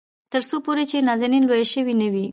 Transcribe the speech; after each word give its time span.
تر 0.31 0.41
څو 0.49 0.55
پورې 0.65 0.83
چې 0.91 1.05
نازنين 1.07 1.43
لويه 1.47 1.67
شوې 1.73 1.93
نه 2.01 2.07
وي. 2.13 2.25